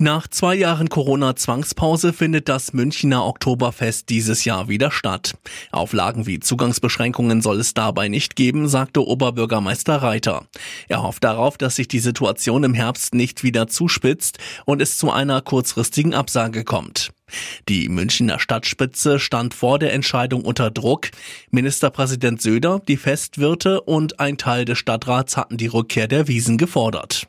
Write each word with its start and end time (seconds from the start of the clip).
Nach 0.00 0.28
zwei 0.28 0.54
Jahren 0.54 0.88
Corona-Zwangspause 0.88 2.12
findet 2.12 2.48
das 2.48 2.72
Münchner 2.72 3.26
Oktoberfest 3.26 4.08
dieses 4.08 4.44
Jahr 4.44 4.68
wieder 4.68 4.92
statt. 4.92 5.36
Auflagen 5.72 6.24
wie 6.24 6.38
Zugangsbeschränkungen 6.38 7.42
soll 7.42 7.58
es 7.58 7.74
dabei 7.74 8.06
nicht 8.06 8.36
geben, 8.36 8.68
sagte 8.68 9.04
Oberbürgermeister 9.04 9.96
Reiter. 9.96 10.46
Er 10.86 11.02
hofft 11.02 11.24
darauf, 11.24 11.58
dass 11.58 11.74
sich 11.74 11.88
die 11.88 11.98
Situation 11.98 12.62
im 12.62 12.74
Herbst 12.74 13.12
nicht 13.12 13.42
wieder 13.42 13.66
zuspitzt 13.66 14.38
und 14.66 14.80
es 14.80 14.98
zu 14.98 15.10
einer 15.10 15.40
kurzfristigen 15.40 16.14
Absage 16.14 16.62
kommt. 16.62 17.10
Die 17.68 17.88
Münchner 17.88 18.38
Stadtspitze 18.38 19.18
stand 19.18 19.52
vor 19.52 19.80
der 19.80 19.92
Entscheidung 19.94 20.44
unter 20.44 20.70
Druck. 20.70 21.08
Ministerpräsident 21.50 22.40
Söder, 22.40 22.80
die 22.86 22.98
Festwirte 22.98 23.80
und 23.80 24.20
ein 24.20 24.38
Teil 24.38 24.64
des 24.64 24.78
Stadtrats 24.78 25.36
hatten 25.36 25.56
die 25.56 25.66
Rückkehr 25.66 26.06
der 26.06 26.28
Wiesen 26.28 26.56
gefordert. 26.56 27.26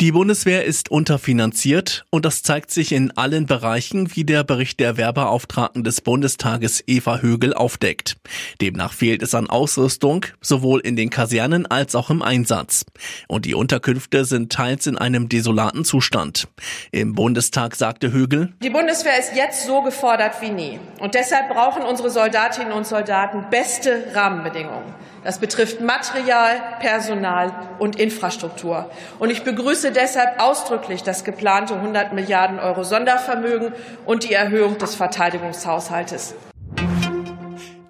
Die 0.00 0.12
Bundeswehr 0.12 0.64
ist 0.64 0.92
unterfinanziert 0.92 2.06
und 2.10 2.24
das 2.24 2.44
zeigt 2.44 2.70
sich 2.70 2.92
in 2.92 3.10
allen 3.18 3.46
Bereichen, 3.46 4.14
wie 4.14 4.22
der 4.22 4.44
Bericht 4.44 4.78
der 4.78 4.96
Werbeauftragten 4.96 5.82
des 5.82 6.02
Bundestages 6.02 6.84
Eva 6.86 7.18
Högel 7.18 7.52
aufdeckt. 7.52 8.16
Demnach 8.60 8.92
fehlt 8.92 9.24
es 9.24 9.34
an 9.34 9.50
Ausrüstung, 9.50 10.24
sowohl 10.40 10.78
in 10.78 10.94
den 10.94 11.10
Kasernen 11.10 11.66
als 11.66 11.96
auch 11.96 12.10
im 12.10 12.22
Einsatz. 12.22 12.84
Und 13.26 13.44
die 13.44 13.56
Unterkünfte 13.56 14.24
sind 14.24 14.52
teils 14.52 14.86
in 14.86 14.96
einem 14.96 15.28
desolaten 15.28 15.84
Zustand. 15.84 16.46
Im 16.92 17.16
Bundestag 17.16 17.74
sagte 17.74 18.12
Högel, 18.12 18.52
Die 18.62 18.70
Bundeswehr 18.70 19.18
ist 19.18 19.34
jetzt 19.34 19.66
so 19.66 19.82
gefordert 19.82 20.40
wie 20.40 20.50
nie. 20.50 20.78
Und 21.00 21.14
deshalb 21.14 21.48
brauchen 21.52 21.82
unsere 21.82 22.10
Soldatinnen 22.10 22.72
und 22.72 22.86
Soldaten 22.86 23.46
beste 23.50 24.04
Rahmenbedingungen. 24.14 24.94
Das 25.24 25.40
betrifft 25.40 25.80
Material, 25.80 26.62
Personal 26.80 27.52
und 27.78 27.96
Infrastruktur. 27.96 28.90
Und 29.18 29.30
ich 29.30 29.42
begrüße 29.42 29.87
deshalb 29.90 30.40
ausdrücklich 30.40 31.02
das 31.02 31.24
geplante 31.24 31.74
100 31.74 32.12
Milliarden 32.12 32.58
Euro 32.58 32.84
Sondervermögen 32.84 33.72
und 34.04 34.28
die 34.28 34.34
Erhöhung 34.34 34.78
des 34.78 34.94
Verteidigungshaushaltes. 34.94 36.34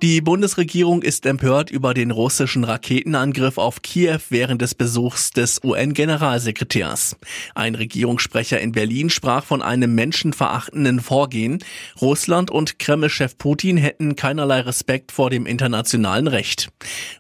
Die 0.01 0.21
Bundesregierung 0.21 1.03
ist 1.03 1.27
empört 1.27 1.73
über 1.73 1.93
den 1.93 2.13
russischen 2.13 2.63
Raketenangriff 2.63 3.59
auf 3.59 3.83
Kiew 3.83 4.21
während 4.29 4.63
des 4.63 4.77
Besuchs 4.77 5.33
des 5.33 5.61
UN-Generalsekretärs. 5.65 7.17
Ein 7.57 7.75
Regierungssprecher 7.75 8.61
in 8.61 8.71
Berlin 8.71 9.11
sprach 9.11 9.45
von 9.45 9.61
einem 9.61 9.97
menschenverachtenden 9.97 11.01
Vorgehen. 11.01 11.59
Russland 12.01 12.49
und 12.49 12.79
Kreml-Chef 12.79 13.39
Putin 13.39 13.77
hätten 13.77 14.15
keinerlei 14.15 14.61
Respekt 14.61 15.11
vor 15.11 15.31
dem 15.31 15.47
internationalen 15.47 16.29
Recht. 16.29 16.71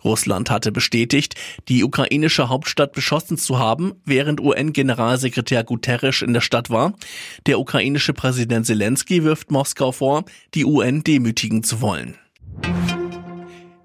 Russland 0.05 0.49
hatte 0.49 0.71
bestätigt, 0.71 1.34
die 1.67 1.83
ukrainische 1.83 2.49
Hauptstadt 2.49 2.93
beschossen 2.93 3.39
zu 3.39 3.59
haben, 3.59 3.95
während 4.05 4.41
UN-Generalsekretär 4.41 5.65
Guterres 5.65 6.23
in 6.23 6.33
der 6.33 6.43
Stadt 6.43 6.71
war. 6.71 6.93
Der 7.47 7.59
ukrainische 7.59 8.12
Präsident 8.12 8.67
Zelensky 8.67 9.25
wirft 9.25 9.51
Moskau 9.51 9.91
vor, 9.91 10.25
die 10.55 10.65
UN 10.65 11.03
demütigen 11.03 11.65
zu 11.65 11.81
wollen. 11.81 12.15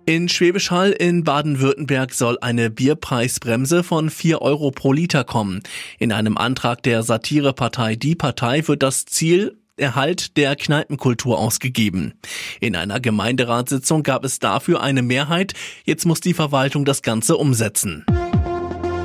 In 0.05 0.27
Schwäbisch 0.27 0.69
Hall 0.69 0.91
in 0.91 1.23
Baden-Württemberg 1.23 2.13
soll 2.13 2.37
eine 2.41 2.69
Bierpreisbremse 2.69 3.83
von 3.83 4.09
4 4.09 4.41
Euro 4.41 4.69
pro 4.71 4.91
Liter 4.91 5.23
kommen. 5.23 5.61
In 5.97 6.11
einem 6.11 6.37
Antrag 6.37 6.83
der 6.83 7.03
Satirepartei 7.03 7.95
Die 7.95 8.15
Partei 8.15 8.67
wird 8.67 8.83
das 8.83 9.05
Ziel 9.05 9.57
Erhalt 9.77 10.35
der 10.35 10.57
Kneipenkultur 10.57 11.39
ausgegeben. 11.39 12.13
In 12.59 12.75
einer 12.75 12.99
Gemeinderatssitzung 12.99 14.03
gab 14.03 14.25
es 14.25 14.39
dafür 14.39 14.83
eine 14.83 15.01
Mehrheit. 15.01 15.53
Jetzt 15.85 16.05
muss 16.05 16.19
die 16.19 16.33
Verwaltung 16.33 16.83
das 16.83 17.01
Ganze 17.01 17.37
umsetzen. 17.37 18.05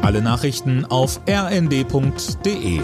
Alle 0.03 0.20
Nachrichten 0.20 0.84
auf 0.84 1.20
rnd.de 1.28 2.81